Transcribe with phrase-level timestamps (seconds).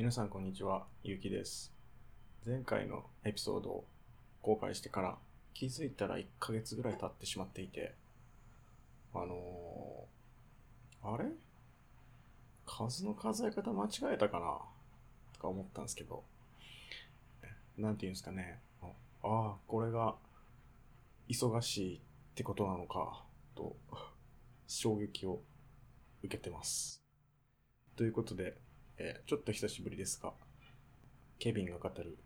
[0.00, 1.74] 皆さんこんにちは、ゆうきです。
[2.46, 3.84] 前回のエピソードを
[4.40, 5.18] 公開してから
[5.52, 7.92] 気づいたら1ヶ月ぐらい経ってしまっていて、
[9.12, 11.26] あのー、あれ？
[12.64, 14.58] 数の数え方間違えたかな？
[15.34, 16.24] とか思ったんですけど、
[17.76, 18.58] なんていうんですかね。
[18.80, 18.86] あ
[19.22, 20.14] あ、これが
[21.28, 22.00] 忙しいっ
[22.36, 23.22] てことなのか、
[23.54, 23.76] と
[24.66, 25.42] 衝撃を
[26.22, 27.02] 受けてます。
[27.96, 28.56] ということで、
[29.02, 30.34] えーちょっと久しぶりですが、
[31.38, 32.18] ケビンが語る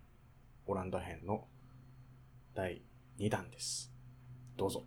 [0.66, 1.46] オランダ編の
[2.52, 2.82] 第
[3.16, 3.92] 2弾です。
[4.56, 4.84] どうぞ。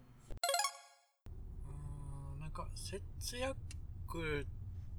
[1.65, 3.55] うーんなんか節約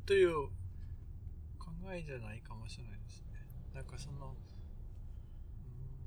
[0.07, 0.47] という
[1.59, 3.27] 考えじゃないかもしれないですね。
[3.75, 4.21] なんかその、う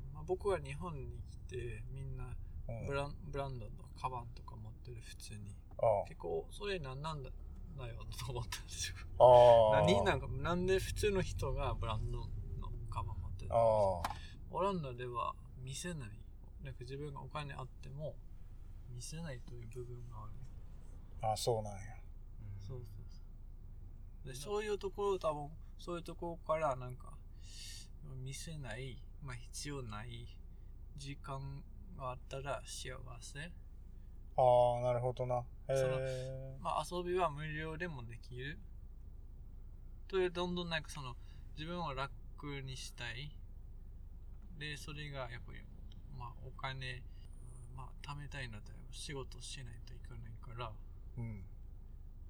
[0.09, 2.23] ーんまあ、僕は日本に来てみんな
[2.69, 3.71] うんブランブランドの
[4.01, 5.55] カバンとか持ってる普通に。
[5.77, 7.29] あ結構それなんなんだ
[7.77, 8.95] だよと思ったんですよ。
[9.19, 9.81] あ。
[9.85, 12.25] 何なんかなんで普通の人がブランドの
[12.89, 14.09] カバン持ってるあのあ。
[14.51, 16.09] オランダでは見せない。
[16.63, 18.15] なんか自分がお金あっても
[18.93, 20.33] 見せないという部分がある。
[21.29, 21.79] ああ、そうなんや。
[22.59, 23.21] そうそうそ
[24.25, 24.27] う。
[24.27, 27.13] で、そういうところ多分、そういうところからなんか、
[28.23, 30.27] 見せない、まあ必要ない
[30.97, 31.63] 時間
[31.97, 33.51] があったら幸せ。
[34.37, 35.43] ああ、なるほどな。
[35.67, 36.57] へそのえ。
[36.61, 38.59] まあ遊びは無料でもできる。
[40.07, 41.15] という、どんどんなんかその、
[41.57, 42.11] 自分を楽
[42.65, 43.31] にしたい。
[44.59, 45.59] で、それがやっぱり、
[46.17, 50.71] まあお金、うんまあ貯めたいんだったら仕事しないといけないから、
[51.17, 51.43] うん。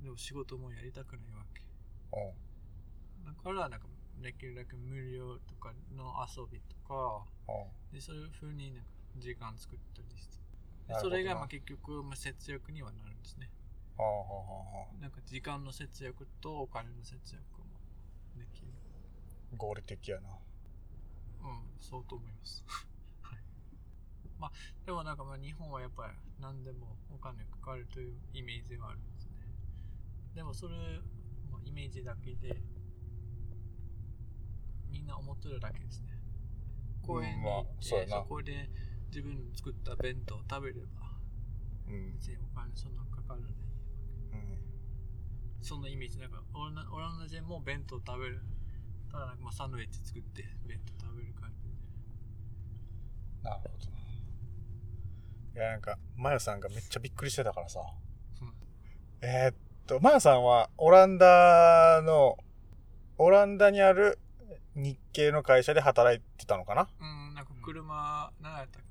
[0.03, 1.61] でも仕事もやりたくないわけ。
[2.13, 3.35] うん。
[3.35, 3.87] だから、なんか、
[4.21, 7.93] できるだけ無料とかの遊びとか、うん。
[7.95, 10.40] でそういう風になんか時間作ったりして。
[10.99, 13.49] それがまあ結局、まあ、節約にはなるんですね。
[13.97, 14.25] はあはあは
[14.75, 17.65] あはなんか時間の節約とお金の節約も
[18.37, 18.67] できる。
[19.53, 19.55] あ。
[19.57, 20.29] 合理的やな。
[20.29, 22.63] うん、そうと思います。
[23.21, 23.39] はい。
[24.39, 24.51] まあ、
[24.85, 29.47] でもなんかまあ日本はやっぱり何でもお金かかるというイメージはあるんですね。
[30.35, 30.75] でもそれ、
[31.51, 32.61] まあ、イメージだけで、
[34.89, 36.21] みんな思ってるだけですね。
[37.01, 38.69] 公園に行まあって、そうやなそこで
[39.11, 41.11] 自分の作った弁当を食べれば、
[41.87, 42.13] うん。
[42.13, 43.51] 別にお金そんなかからない。
[43.51, 44.57] うん。
[45.61, 48.41] そんなイメージ、なんかオランダオランダ人も弁当食べる。
[49.11, 51.69] ただなんかまあサンドイッチ作って弁当食べる感じで。
[53.43, 53.97] なるほどな。
[55.53, 57.81] いや、なんか、マヤさんがめっちゃびっくりしてたからさ。
[58.41, 58.53] うん
[59.21, 59.55] えーっ
[59.85, 62.37] と、マヤさんはオランダの、
[63.17, 64.17] オランダにある
[64.75, 66.87] 日系の会社で働いてたのかな？
[66.99, 68.83] うん、なんか車、何やったっ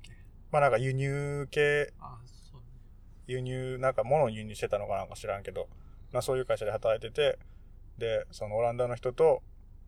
[0.51, 1.93] まあなんか輸入系。
[3.27, 5.69] 輸入、なんか物を輸入してたのかなんか知らんけど、
[6.11, 7.39] まあそういう会社で働いてて、
[7.97, 9.41] で、そのオランダの人と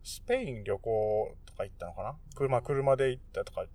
[0.04, 2.16] スペイン旅行とか行ったのかな？
[2.36, 3.66] 車、車で行ったとか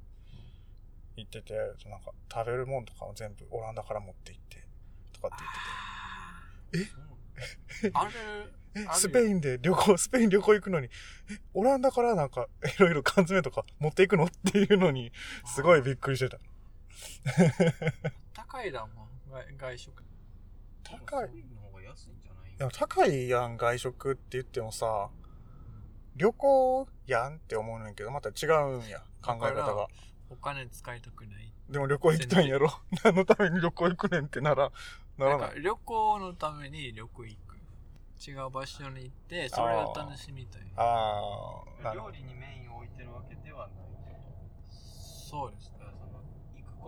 [1.17, 4.65] 言ってて、そのなんか食べるもんとかを全部オランダから持って行って、
[5.13, 5.45] とかって
[6.73, 6.91] 言って
[7.83, 7.91] え？
[7.93, 8.19] ある、て、
[8.81, 10.91] え、あるスペインで旅行、スペイン旅行行くのに、え、
[11.53, 14.25] オランダからなんかいろいろ缶詰とか持っていくの？
[14.25, 15.13] っていうのに、
[15.45, 16.39] すごいびっくりしてた。
[18.35, 20.05] 高いだもん、外外食。
[20.83, 22.57] 高いの方が安いんじゃない？
[22.57, 25.11] でも高いやん、外食って言ってもさ、
[26.17, 29.89] 旅行やんって思うねんけど、また違うんや、考え方が。
[30.31, 31.53] お金使いたくない。
[31.69, 32.69] でも旅行行きたいんやろ？
[33.05, 34.73] 何のために旅行行くねんってなら、
[35.17, 35.41] ならない。
[35.41, 37.59] なんか旅行のために旅行行く。
[38.27, 40.63] 違う場所に行って、それを楽しみたい。
[40.77, 42.13] あー、なるほど。
[42.13, 44.19] 料理にメインを置いてるわけではないけど
[44.71, 45.78] そうですね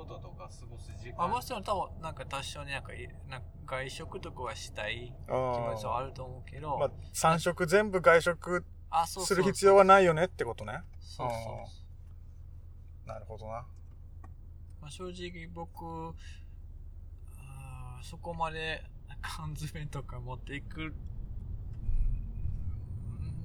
[0.00, 1.24] こととか過ごす時間。
[1.24, 8.64] あ、もちろん多分、なんか多少になんかい、なんか外食とかはしたい気あ持ちはあーると思うけど、まあ、3食全部外食
[9.06, 10.80] する必要はないよねってことね。
[11.00, 11.36] そうそう
[13.06, 13.66] あなるほどな。
[14.80, 16.14] まあ、正直僕
[18.02, 18.82] そこまで
[19.20, 20.94] 缶詰とか持っていく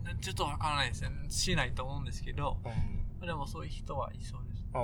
[0.08, 1.10] うんちょっとわからないですね。
[1.30, 2.58] しないと思うんですけど。
[2.63, 3.25] うん。
[3.28, 4.84] でもそういう人はいそうです、あま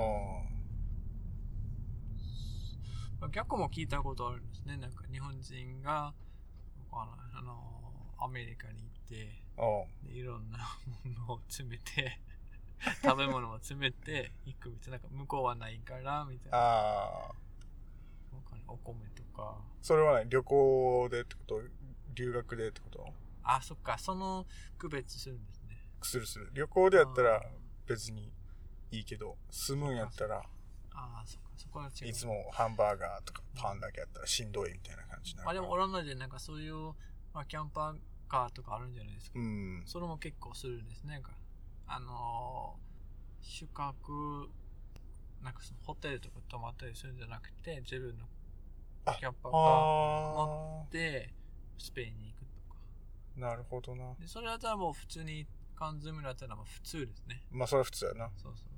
[3.30, 4.76] 逆も聞いたことあるんですね。
[4.76, 6.12] なんか日本人が
[6.92, 7.54] あの
[8.18, 9.42] アメリカに行って
[10.12, 10.58] いろんな
[11.04, 12.20] ものを詰めて
[13.02, 14.98] 食べ物を詰めて行くみたいな。
[14.98, 16.58] なんか向こうはないからみたいーな。
[16.58, 18.36] あー。
[18.36, 19.60] わかんないお米とか。
[19.80, 21.62] それはね、旅行でってこと？
[22.14, 23.14] 留学でってこと？
[23.44, 24.46] あ、そっか、その
[24.78, 25.88] 区別するんですね。
[26.02, 26.50] するする。
[26.54, 27.42] 旅行でやったら
[27.86, 28.32] 別に
[28.90, 30.42] いいけど、住むんやったら、
[31.02, 32.08] ああ、そっか、そこは違う。
[32.08, 35.54] いつもハンバーガーとかパンだけやったらしんどいみたいな感じになるまあ。
[35.54, 36.74] でもオランダ人なんかそういう、
[37.34, 37.96] まあ、キャンパー
[38.28, 39.38] カーとかあるんじゃないですか。
[39.38, 39.82] うん。
[39.86, 41.14] それも結構するんですね。
[41.14, 41.32] なんか
[41.86, 42.92] あのー
[43.44, 44.48] 宿泊
[45.42, 48.24] なんかそのホテルとか泊まったりするんじゃなくて自分の
[49.04, 49.60] あキャンパーカー
[50.84, 51.34] あで
[51.76, 52.76] スペインに行くとか
[53.36, 54.14] あ、なるほどな。
[54.20, 55.44] でそれだったらもう普通に
[55.74, 58.30] 缶詰だったらもう普通ですねまあ、それは普通やな。
[58.36, 58.71] そうそう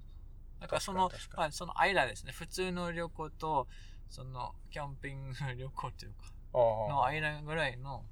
[0.64, 2.32] だからそのまあ、その間ですね。
[2.32, 3.69] 普通の旅行と
[4.08, 8.02] そのキャンピング旅行というかあのあ、間ぐらいの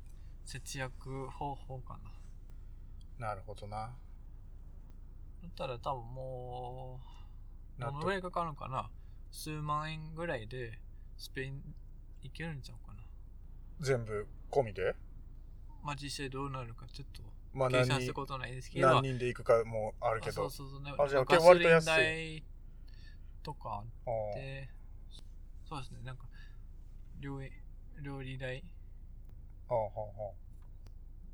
[0.45, 1.99] 節約方法か
[3.19, 3.29] な。
[3.29, 3.77] なるほどな。
[3.77, 7.01] だったら多分も
[7.79, 8.91] うどのぐらいかかるのかな。
[9.31, 10.79] 数万円ぐらいで
[11.17, 11.63] スペイン
[12.23, 13.03] 行けるんちゃうかな。
[13.81, 14.95] 全部込みで？
[15.83, 17.23] まあ実際どうなるかちょっと
[17.55, 20.47] まあ何人計算したことないですけど何人で行くかもあるけど。
[20.47, 20.67] あそう。
[20.67, 20.83] そうそう。
[20.83, 22.43] ねあじゃあ割と安い代
[23.43, 24.69] とかあああって
[25.69, 25.99] そうですね。
[26.05, 26.25] なんか
[27.21, 27.51] 料理
[28.03, 28.65] 料理代。
[29.69, 30.43] ああはあはあ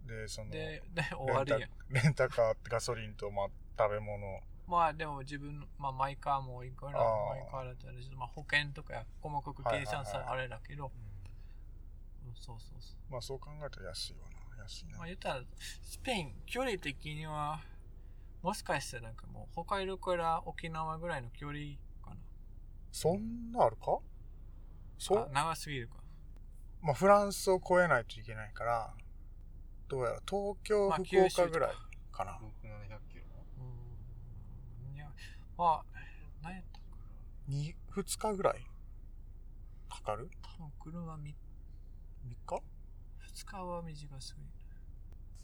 [0.08, 1.70] で、その、でで終わるやん。
[1.90, 3.46] レンタカー、ガソリンと、まあ、
[3.78, 4.40] 食べ物。
[4.66, 12.34] まあでも自分の、まあマイカーもいいから、マイカーだったら、まあ保険とかや細かく計算さあれだけど、うん。
[12.34, 13.12] そうそうそう。
[13.12, 14.37] まあ、そう考えたら安いわな。
[14.68, 15.06] 安いなまあ。
[15.06, 15.42] 言ったら、
[15.82, 17.60] スペイン、距離的には、
[18.42, 21.58] もしかしてなんかもう、北海道から沖縄ぐらいの距離
[22.02, 22.14] か
[22.92, 23.98] そんなあるか？
[24.98, 25.20] そな。
[25.22, 25.94] あう長すぎるか。
[26.82, 28.94] まあ、フランスを越えないといけないから、
[29.88, 31.74] どうやら東京、まあ福岡ぐらい
[32.12, 32.32] かな。
[32.32, 33.22] 6、700キロ
[33.58, 34.94] うん。
[34.94, 35.10] いや、
[35.56, 35.84] まあ、
[36.42, 36.84] 何やったか
[37.48, 38.64] に2日ぐらい？
[39.88, 40.30] かかる？
[40.42, 41.34] 多分車み
[42.26, 42.62] ?3 日
[43.34, 44.48] ？2日は短すぎる。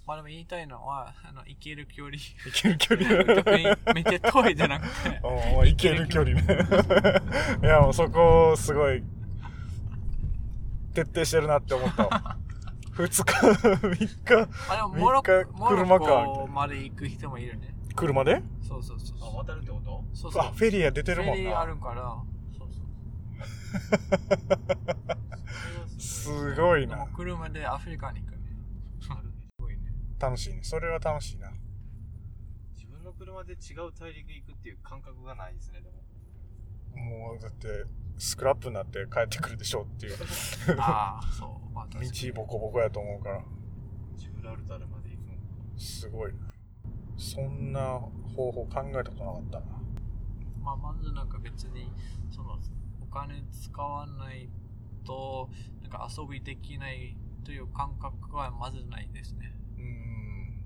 [0.07, 2.17] まあでも言いたいのは、あの、行ける距離。
[2.17, 3.65] 行ける距離特に
[3.95, 5.21] めっちゃ遠いじゃなくて。
[5.23, 6.59] 行ける距離ね。
[7.63, 9.03] いや、もうそこ、すごい、
[10.93, 12.37] 徹底してるなって思ったわ。
[12.93, 17.75] 2日、3日、あでもモロ三日ッコモロ車かみたいなッコまで行く人もいるね。
[17.97, 18.43] 車で？
[18.63, 19.39] そうそうそうあ。
[19.39, 20.05] 渡るってこと？
[20.13, 21.73] そうそうあ、フェリア出てるもんフェリーあな。
[21.73, 22.17] るから。
[22.57, 22.83] そうそ
[25.97, 25.99] う。
[26.01, 27.07] すごいな。
[27.17, 28.39] 車でアフリカに行くね。
[30.19, 30.61] 楽しいね。
[30.63, 31.51] それは楽しいな。
[32.73, 36.05] 自分の車で違う大陸行くっていう感覚がないですね、でも。
[36.97, 37.85] もう、だって、
[38.19, 40.17] スクラップになって帰ってくるでしょうっていう。
[40.79, 41.75] ああ、そう。
[41.75, 42.01] まあ、道
[42.35, 43.45] ボコボコやと思うから。
[44.17, 45.79] ジブラルタルまで行くの。
[45.79, 46.55] すごいな。
[47.17, 47.99] そんな
[48.37, 49.67] 方法考えたことなかったな。
[50.63, 51.93] まあ、まずなんか別に、
[52.31, 52.59] その、
[53.01, 54.49] お金使わない
[55.05, 55.51] と、
[55.83, 59.55] なんか遊びできないという感覚はまずないですね。
[59.77, 60.65] うーん。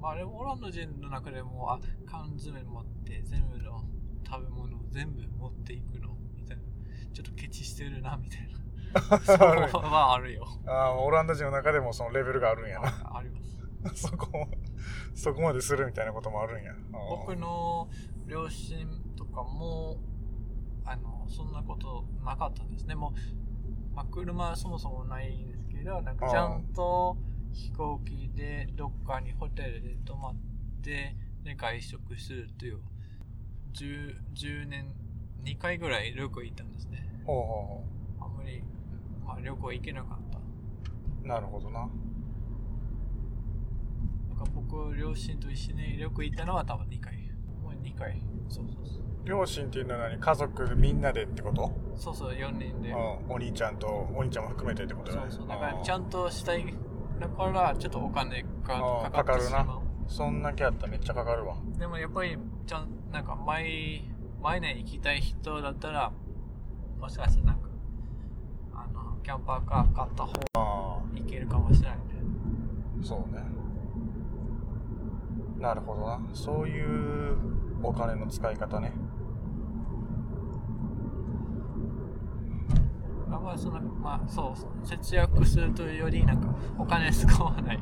[0.00, 3.84] まあ、でもオランダ人の中でも、あ、缶詰持って全部の
[4.26, 6.62] 食べ物を全部持っていくのみたいな。
[7.12, 8.54] ちょっとケチしてるな、みたいな。
[9.26, 10.46] そうはあるよ。
[10.66, 12.88] ああ、オランダ人の中でもそのレベルがあるんやな。
[13.04, 13.54] あ あります。
[14.08, 14.48] そこ、
[15.14, 16.72] そこまでするみたいなこともあるんや。
[17.10, 17.88] 僕の
[18.26, 19.98] 両親とかも、
[20.84, 22.94] あの、そんなことなかったですね。
[22.94, 27.16] もう、まあ、車はそもそもないんですけど、なんかちゃんと
[27.54, 30.34] 飛行機でどっかにホテルで泊まっ
[30.82, 32.80] て、で、外食するという、
[33.72, 34.92] 10, 10年、
[35.44, 37.08] 2回ぐらい旅行行ったんですね。
[37.24, 38.62] ほうほうほあんまり、
[39.24, 40.38] まあ、旅行行けなかった。
[40.38, 41.26] う。
[41.26, 41.80] なるほどな。
[41.80, 41.88] なん
[44.38, 47.14] か僕、両親と一緒に旅行行ったのは多分2回。
[47.62, 48.20] もう2回。
[48.48, 49.04] そうそうそう。
[49.24, 50.18] 両親っていうのは何？
[50.20, 51.72] 家族でみんなでってこと？
[51.96, 52.90] そうそう、4人で。
[52.90, 52.96] うん。
[53.30, 55.30] お兄ちゃんと、お兄ちゃんも含めてってことだね。
[55.30, 55.48] そうそう。
[55.48, 56.74] だからちゃんんとしたい。
[57.20, 58.48] だから、ちょっとお金が
[59.10, 59.66] かかってしまう。
[59.66, 61.56] かかそんだけやったらめっちゃかかるわ。
[61.78, 64.04] でもやっぱり、ちゃん、なんか毎、
[64.42, 66.12] 毎年行きたい人だったら、
[67.00, 67.68] もしかしたらなんか、
[68.74, 72.04] あの、キャンパーカー買った方があいけるかもしれないね。
[73.02, 73.42] あ、そうね。
[75.58, 76.20] なるほどな。
[76.34, 77.36] そういう
[77.82, 78.92] お金の使い方ね。
[83.44, 86.48] あんまりその、まあ、そう、節約するというより、なんか、
[86.78, 87.78] お金使わない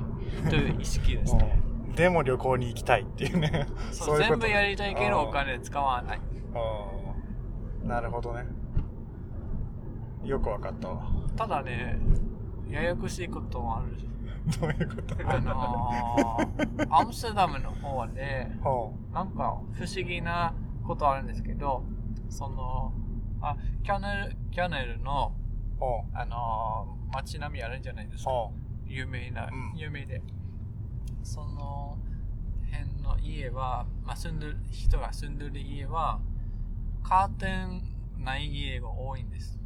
[0.51, 1.63] という意識ですね。
[1.67, 3.67] うんでも旅行に行きたいっていうね。
[3.91, 6.21] そう全部やりたいけど、うんお金使わない。
[7.83, 8.47] うんなるほどね。
[10.25, 11.03] よくわかったわ。
[11.37, 11.99] ただね、
[12.71, 13.99] ややこしいこともある。
[14.59, 15.17] どういうこと？
[15.29, 20.55] あのー、 アムステルダムの方で、ほなんか不思議な
[20.87, 21.85] ことあるんですけど、
[22.31, 22.95] その、
[23.43, 25.33] あ、キャネル、キャネルの、
[26.15, 28.31] あのー街並みあるんじゃないですか。
[28.87, 30.23] 有名な、うん有名で。
[31.23, 31.99] その
[32.71, 36.21] 辺の家は、まあ、住んでる人が住んでる家は、
[37.03, 37.83] カーテン
[38.25, 39.59] ない家が多いんです。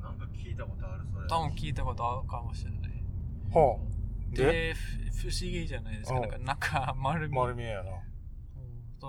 [0.00, 1.28] なんか聞いたことある、それ。
[1.28, 2.80] 多分聞いたことあるかもしれない。
[3.48, 3.80] うほ
[4.30, 6.16] で、で、ふ不思議じゃないですか。
[6.16, 7.90] うんなんか中丸見丸見えやな。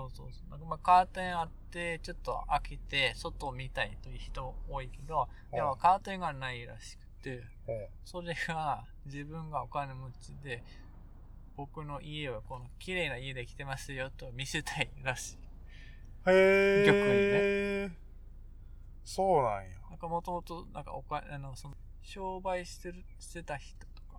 [0.02, 0.50] うんそうそうそう。
[0.50, 10.62] なんかまあカーテンあって、ちょっと開けて、外を見たいという人多いけど、でもカーテンがないらしくて、うんそれが自分がお金持ちで、
[11.56, 15.38] 僕の家はこの綺麗な家で来てますよと見せたいらしい。
[16.26, 17.90] へ逆え。
[19.04, 19.70] そうなんや。
[19.90, 24.18] なんかもともと、なんかお金、あの、その、商売してる、してた人とか、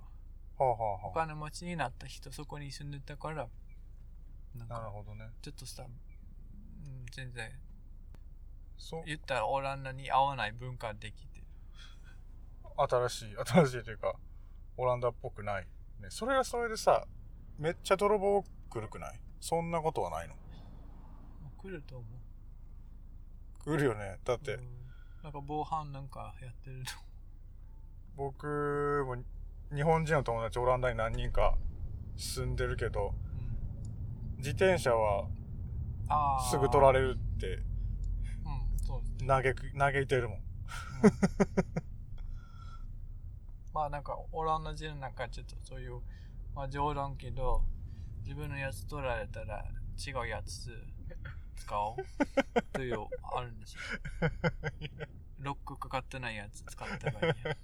[0.57, 3.47] はあ、はおあは金持ちになった人、そこに住んでたから、
[4.57, 5.29] ななるか、ほどね。
[5.41, 5.89] ちょっとした、うん、
[7.11, 7.51] 全然、
[8.77, 11.45] そう、言ったらオランダに合わない文化できてる。
[12.77, 14.15] 新しい、新しいというか、
[14.77, 15.67] オランダっぽくない。
[15.99, 17.05] ね、それはそれでさ、
[17.57, 19.19] めっちゃ泥棒来るくない？
[19.39, 20.35] そんなことはないの？
[21.57, 23.63] 来ると思う。
[23.63, 24.19] 来るよね。
[24.25, 24.67] だってう、ん
[25.23, 26.91] なんか防犯なんかやってると
[28.15, 29.15] 僕も
[29.75, 31.57] 日本人の友達オランダに何人か
[32.17, 33.15] 住んでるけど、
[34.37, 35.27] 自転車は。
[36.51, 37.63] すぐ取られるってうん、
[38.85, 39.27] そうですね。
[39.27, 40.39] 嘆く、嘆いてるもん。
[43.73, 45.99] まあなんかオランダ人の中ちょっとそういう、
[46.53, 47.63] まあ冗談けど、
[48.23, 49.65] 自分のやつ取られたら
[49.97, 50.69] 違うやつ
[51.57, 51.95] 使おう
[52.73, 53.81] というあるんですよ。
[55.39, 57.57] ロックかかってないやつ使った方がいいや。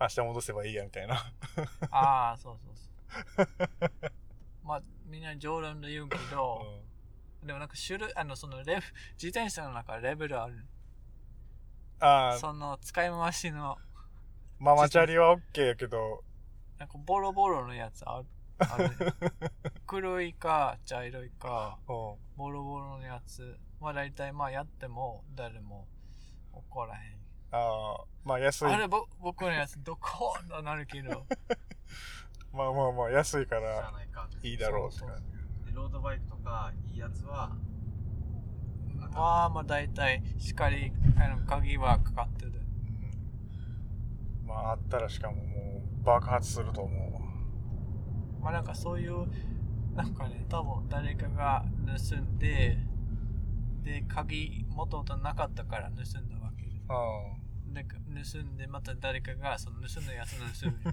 [0.00, 1.14] 明日戻せばいいやみたいな。
[1.90, 4.12] ああ、そうそうそう。
[4.70, 6.62] まあみんな冗談で言うけど、
[7.42, 8.74] でもなんか種類、あのそのレベ
[9.20, 10.64] 自転車の中レベルある。
[11.98, 13.76] ああ、その使い回しの、
[14.60, 16.22] ママチャリは OK やけど、
[16.78, 18.26] なんかボロボロのやつある。
[18.60, 18.90] ある。
[19.88, 22.16] 黒いか茶色いかうん。
[22.36, 23.58] ボロボロのやつ。
[23.80, 25.88] まあ大体まあやっても誰も
[26.52, 27.18] 怒らへん。
[27.50, 28.66] ああ、まあ安い。
[28.66, 31.26] あれぼ僕のやつどことなるけど
[32.52, 34.28] まあまあまあ安いからないか。
[34.42, 35.08] いいだろうって感
[35.64, 35.70] じ。
[35.70, 37.52] でロードバイクとかいいやつは、
[39.12, 42.52] まあまあ大体しっかりあの鍵はかかってる
[44.42, 47.20] うんまああったらしかももう爆発すると思うわ。
[48.42, 49.26] まあなんかそういう
[49.94, 52.78] なんかね多分誰かが盗んで
[53.82, 57.74] で鍵もともとなかったから盗んだわけでうん。
[57.74, 60.76] で盗んでまた誰かがその盗んだやつ盗む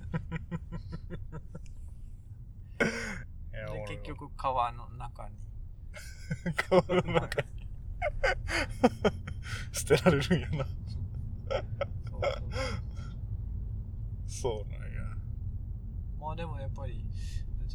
[2.80, 5.36] いやで結局川の中に
[6.46, 6.54] 俺
[6.86, 7.48] 川の中に
[9.72, 10.66] 捨てられるんやな。
[10.66, 10.75] そう
[12.08, 12.51] そう
[14.27, 15.01] そうなんや。
[16.20, 17.06] まあでもやっぱり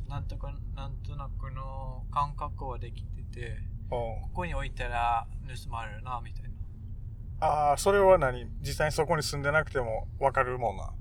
[0.08, 3.58] なんとかなんとなくの感覚はできてて
[3.90, 5.26] うんここに置いたら
[5.64, 6.50] 盗まれるなみたいな
[7.40, 8.46] ああ、それは何？
[8.60, 10.92] 実際にそこに住んでなくてもわかるもんな。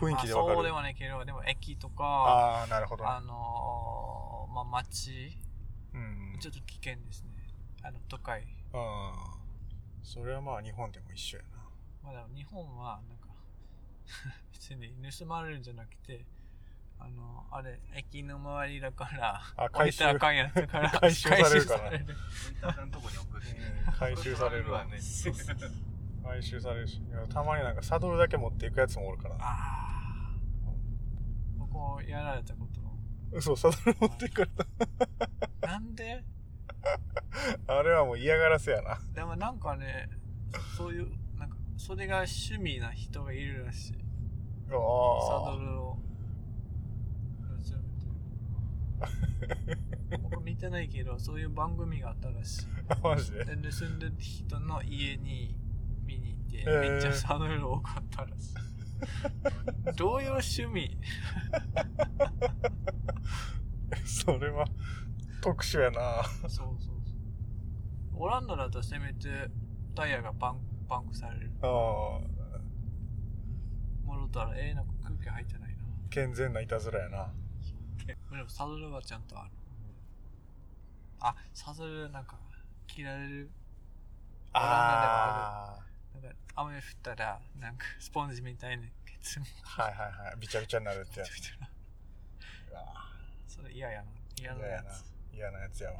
[0.00, 3.08] 雰囲気でわかるまあそうではないけどでも駅とかああ、なるほど。
[3.08, 5.36] あのー、まあ街
[5.92, 6.36] うん。
[6.40, 7.30] ちょっと危険ですね
[7.82, 9.12] あの都会うん。
[10.02, 11.58] それはまあ日本でも一緒やな。
[12.02, 13.28] まあでも日本はなんか
[14.52, 16.24] 別に盗まれるんじゃなくて
[16.98, 21.92] あのあれ駅の周りだからあ置いたらあかんやつだから 回収されるから。
[23.98, 24.98] 回収されるわね。
[26.24, 26.96] 回収されるし。
[26.98, 29.44] いやたまになんかサドルだけ持っていくやつもおるからな。
[29.44, 29.48] あ
[31.56, 32.80] あここやられたこと
[33.36, 34.64] 嘘、サドル持っていくか
[35.62, 35.68] ら。
[35.72, 36.24] なんで？
[37.66, 38.98] あれはもう嫌がらせやな。
[39.14, 40.08] でもなんかね
[40.76, 45.98] そういうなんかそれが趣味な人がいるらしいサドあルを
[50.30, 52.96] 僕見てないけどそういう番組があったらしいあ。
[53.02, 53.44] マジで？
[53.44, 55.56] で盗んでる人の家に
[56.62, 56.92] て、へー。
[56.92, 58.54] めっちゃサドル多かったらしい。
[59.96, 60.98] どういう趣味？
[64.04, 64.66] それは
[65.42, 66.22] 特殊やな。
[66.24, 66.94] そうそうそう。
[68.16, 69.50] オランダだとせめて
[69.94, 71.50] タイヤがパンパンクされる。
[71.62, 72.20] ああ。
[74.04, 75.84] 戻ったらええな空気入ってないな。
[76.10, 77.32] 健全ないたずらやな。
[78.06, 79.50] でもサドルはちゃんとある。
[81.20, 82.38] あサドルなんか
[82.86, 83.50] 切られる。
[84.54, 89.82] オランダでもああるなんか雨降ったらなんかスポンジみたいなケツもあ。
[89.82, 90.36] はいはいはい。
[90.38, 91.30] びちゃびちゃになるってやつ。
[92.70, 92.80] うわ
[93.48, 95.04] それ嫌やな嫌な嫌やなやつ。
[95.34, 95.96] 嫌なやつやわ。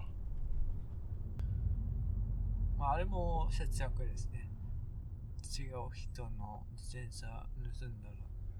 [2.79, 4.49] まあ、あれも節約ですね。
[5.57, 7.27] 違う人の自転車
[7.81, 8.15] 盗んだら。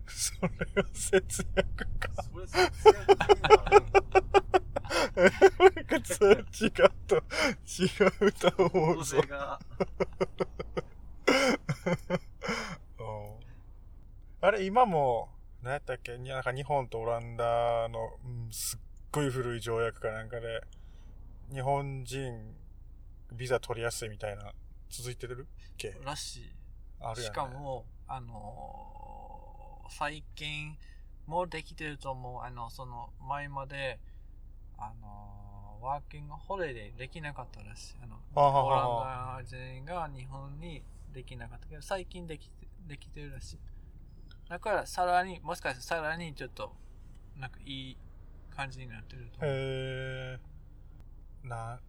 [0.07, 2.23] それは節約か。
[2.23, 4.03] それ節約があるんだ
[5.15, 6.45] なんかそれ違う
[7.07, 9.21] と、違うと思うぞ。
[9.29, 10.94] が、うん
[14.41, 15.31] あれ、今も
[15.63, 16.19] 何やったっけ？
[16.19, 20.63] になんか日本とオランダの、うん、すっごい古い条約かなんかで、
[21.53, 22.55] 日本人
[23.33, 24.53] ビザ取りやすいみたいな、
[24.91, 25.97] 続いてるっけ？
[26.05, 26.53] らしい。
[27.01, 27.33] あるやん、ね。
[27.33, 30.77] しか、も、あのー最近
[31.27, 32.43] もできてると思う。
[32.43, 33.99] あの、その、前まで、
[34.79, 37.97] あのーワーキングホリデーできなかったらしい。
[38.03, 40.83] あの、オランダ人が日本に
[41.15, 43.59] できなかったけど、最近できて、できてるらしい。
[44.49, 46.75] だから、さらに、もしかしてさらにちょっと、
[47.37, 47.97] なんかいい
[48.51, 49.51] 感じになってると思う。
[49.51, 50.41] へえ。
[51.43, 51.81] な、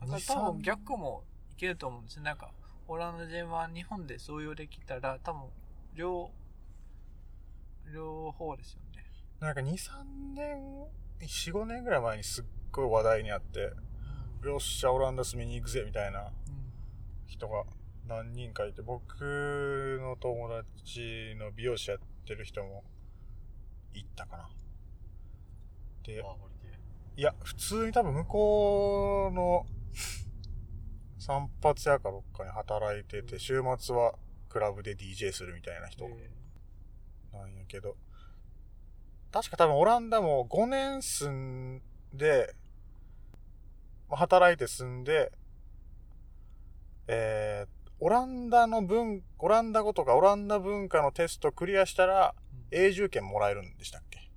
[0.00, 2.22] だから多分逆もいけると思うんですよ。
[2.22, 2.52] なんか、
[2.86, 5.42] オランダ人は日本でそういうできたら、多分、
[5.94, 6.30] 両、
[7.92, 9.04] 両方ですよね。
[9.40, 10.86] なんか2、3年、
[11.20, 13.72] 4、5年ぐらい前にすっごい話題にあって、
[14.44, 16.32] よっしゃ、オランダ住みに行くぜ、みたいなうん。
[17.26, 17.64] 人が
[18.08, 22.82] 何人かいて、僕の友達の美容師やってる人も
[23.92, 24.50] 行ったかな。
[26.04, 26.24] で。
[27.16, 29.66] いや、普通に多分向こうの
[31.18, 34.14] 散髪屋かどっかに働いてて、週末は
[34.48, 36.30] クラブで DJ するみたいな人え
[37.32, 37.96] なんやけど、
[39.30, 41.82] 確か多分オランダも5年住ん
[42.14, 42.54] で、
[44.08, 45.30] まあ働いて住んで、
[47.08, 54.30] えー、オランダの文、オランダ語とかオランダ文化のテストクリアしたらうん永住権もらえるんでしたっけ？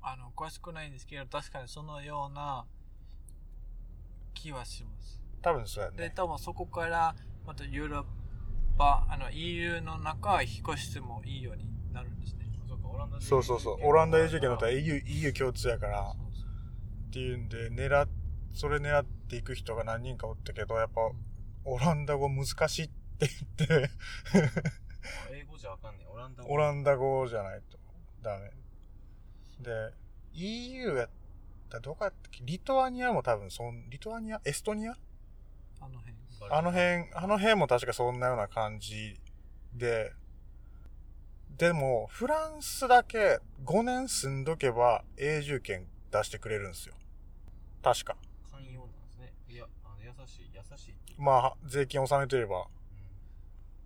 [0.00, 2.64] あの、詳しくないんですけど、確かにそのような
[4.34, 5.20] 気はします。
[5.42, 6.12] 多分そうやで、ね。
[6.14, 7.14] 多分そこから、
[7.46, 8.04] またヨーロッ
[8.78, 12.46] パ、あの、EU の中、引っ越してもいいようになるんですね。
[12.66, 13.78] そうか、オランダでそうそうそう。
[13.82, 16.48] オランダ永住権だったら EU、EU 共通やから、そうそう
[17.08, 18.08] っていうんで、狙っ、
[18.52, 21.00] それ狙っていく人が何人かおったけど、やっぱ、
[21.68, 23.90] オランダ語難しいって言って、
[24.30, 26.08] あ英語じゃあかんねん。
[26.08, 26.50] オランダ語。
[26.52, 27.78] オランダ語じゃないと
[28.22, 28.50] ダメ。
[29.60, 29.92] で、
[30.34, 31.08] EU やっ
[31.68, 32.44] たらどこやったっけ？
[32.44, 34.40] リトアニアも多分そん、リトアニア？
[34.44, 34.92] エストニア？
[35.80, 36.14] あの辺。
[36.50, 39.18] あの辺、あの辺も確かそんなような感じ
[39.74, 40.12] で、
[41.56, 46.94] でも、フランスだけ5年住んどけば永住権出してくれるんですよ。
[47.82, 48.16] 確か。
[48.52, 49.34] 寛容なんですね。
[49.48, 51.07] いや、あの優しい、優しいっていう。
[51.18, 52.68] まあ、税金納めてれば。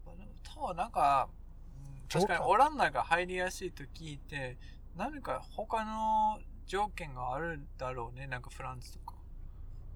[0.05, 4.59] まあでも多分なんか、うん確かにオランダが入りやすいと聞いて、
[4.97, 8.27] 何か他の条件があるだろうね。
[8.27, 9.15] なんかフランスとか。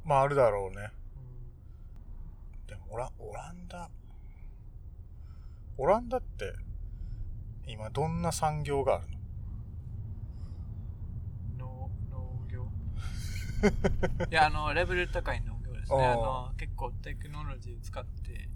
[0.04, 0.90] まあ、あるだろうね。
[1.16, 3.90] うんでも、オラ、オランダ、
[5.76, 6.54] オランダって、
[7.66, 9.08] 今どんな産業がある
[11.58, 11.66] の？
[11.66, 12.66] 農農業？
[14.30, 15.55] いやあのレベル高い農業
[15.86, 18.48] ですねあの結構テクノロジー使って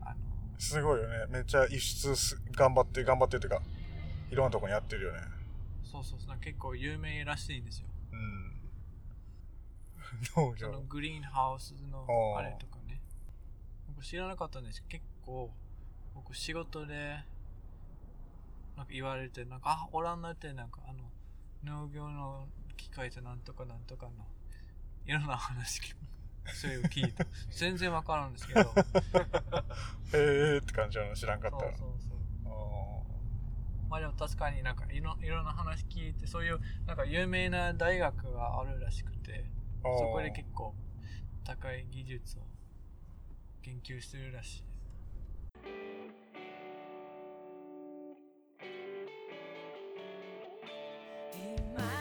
[0.00, 0.16] あの
[0.58, 1.26] すごいよね。
[1.30, 3.60] めっちゃ輸出す頑張って、頑張ってっていうか、
[4.30, 5.20] いろんなとこにやってるよね。
[5.84, 8.52] そうそうそう結構有名らしいんですようん。
[10.36, 10.66] 農業。
[10.68, 13.00] そのグリーンハウスのあれとかね
[13.88, 15.50] 僕知らなかったんですけど結構
[16.14, 17.24] 僕仕事で
[18.76, 21.10] なんか言われてなんかあオランダってなんかあの
[21.64, 24.12] 農業の機械となんとかなんとかの
[25.06, 25.96] いろんな話聞く
[26.54, 27.26] それを聞いて。
[27.50, 28.60] 全然わからんですけど。
[28.60, 28.64] へ
[30.56, 31.96] えって感じなの知らんかったそ。
[33.88, 39.44] まあでも確かになんかいろいろんな話聞いて、そういうなんか有名な大学があるらしくて、
[39.82, 40.74] そこで結構
[41.44, 42.42] 高い技術を
[43.62, 44.66] 研究してるらしいで
[51.78, 51.95] す。